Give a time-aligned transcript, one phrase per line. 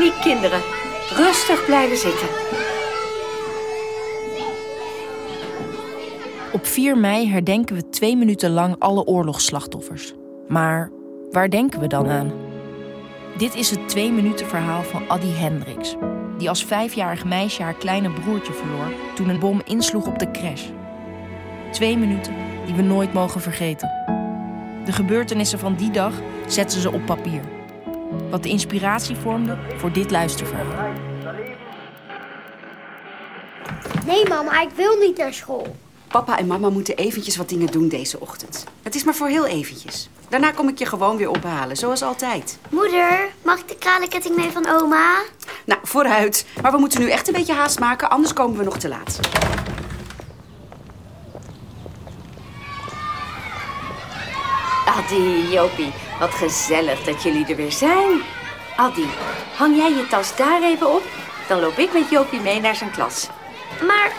[0.00, 0.60] paniek, kinderen.
[1.16, 2.28] Rustig blijven zitten.
[6.52, 10.14] Op 4 mei herdenken we twee minuten lang alle oorlogsslachtoffers.
[10.48, 10.90] Maar
[11.30, 12.32] waar denken we dan aan?
[13.38, 15.94] Dit is het twee minuten verhaal van Addy Hendricks,
[16.38, 20.64] die als vijfjarig meisje haar kleine broertje verloor toen een bom insloeg op de crash.
[21.70, 22.34] Twee minuten
[22.66, 23.88] die we nooit mogen vergeten.
[24.84, 26.12] De gebeurtenissen van die dag
[26.46, 27.59] zetten ze op papier.
[28.30, 30.92] Wat de inspiratie vormde voor dit luisterverhaal.
[34.06, 35.76] Nee, mama, ik wil niet naar school.
[36.08, 38.64] Papa en mama moeten eventjes wat dingen doen deze ochtend.
[38.82, 40.08] Het is maar voor heel eventjes.
[40.28, 42.58] Daarna kom ik je gewoon weer ophalen, zoals altijd.
[42.68, 45.22] Moeder, mag ik de kralenketting mee van oma?
[45.64, 46.46] Nou, vooruit.
[46.62, 49.20] Maar we moeten nu echt een beetje haast maken, anders komen we nog te laat.
[54.86, 58.22] Addy, Jopie, wat gezellig dat jullie er weer zijn.
[58.76, 59.06] Addy,
[59.56, 61.02] hang jij je tas daar even op?
[61.48, 63.28] Dan loop ik met Jopie mee naar zijn klas.
[63.86, 64.12] Maar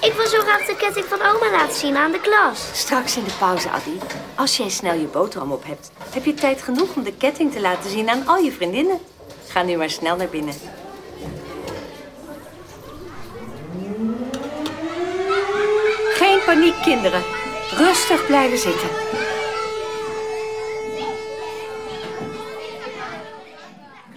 [0.00, 2.70] ik wil zo graag de ketting van oma laten zien aan de klas.
[2.72, 3.98] Straks in de pauze, Addy.
[4.34, 7.60] Als jij snel je boterham op hebt, heb je tijd genoeg om de ketting te
[7.60, 9.00] laten zien aan al je vriendinnen.
[9.48, 10.54] Ga nu maar snel naar binnen.
[16.14, 17.22] Geen paniek, kinderen.
[17.70, 18.88] Rustig blijven zitten.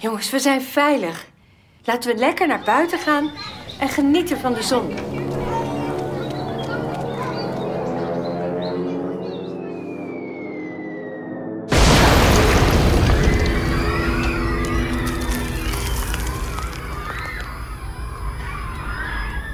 [0.02, 1.26] Jongens, we zijn veilig.
[1.84, 3.32] Laten we lekker naar buiten gaan
[3.80, 4.90] en genieten van de zon.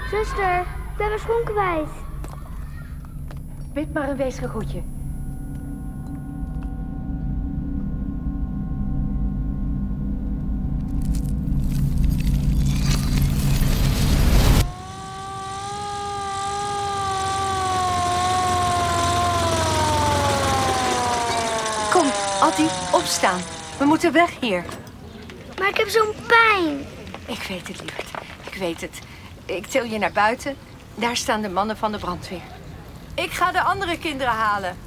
[0.09, 1.89] Zuster, ik ben mijn schoen kwijt.
[3.73, 4.81] Bid maar een weesge goedje.
[21.91, 22.11] Kom,
[22.41, 23.41] Addy, opstaan.
[23.79, 24.65] We moeten weg hier.
[25.59, 26.79] Maar ik heb zo'n pijn.
[27.25, 28.07] Ik weet het, lieverd.
[28.45, 28.99] Ik weet het.
[29.45, 30.55] Ik til je naar buiten.
[30.95, 32.41] Daar staan de mannen van de brandweer.
[33.15, 34.77] Ik ga de andere kinderen halen.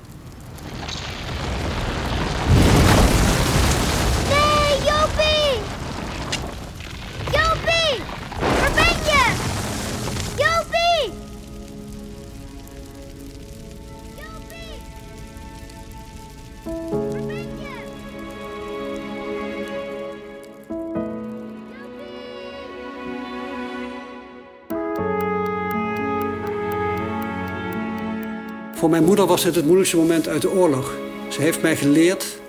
[28.81, 30.95] Voor mijn moeder was dit het moeilijkste moment uit de oorlog.
[31.29, 32.41] Ze heeft mij geleerd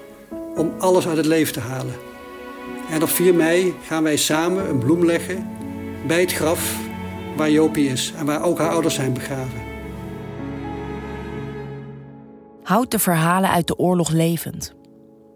[0.56, 1.94] om alles uit het leven te halen.
[2.92, 5.50] En op 4 mei gaan wij samen een bloem leggen
[6.08, 6.80] bij het graf
[7.36, 9.62] waar Jopie is en waar ook haar ouders zijn begraven.
[12.64, 14.74] Houd de verhalen uit de oorlog levend.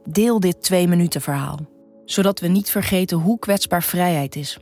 [0.03, 1.59] Deel dit twee minuten verhaal,
[2.05, 4.59] zodat we niet vergeten hoe kwetsbaar vrijheid is.